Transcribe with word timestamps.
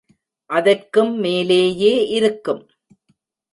அதற்கும் 0.49 1.13
மேலேயே 1.19 2.07
இருக்கும். 2.09 2.63